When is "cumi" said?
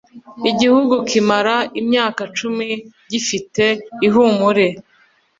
2.37-2.69